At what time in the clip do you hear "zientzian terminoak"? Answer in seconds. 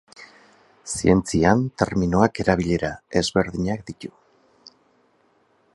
0.95-2.41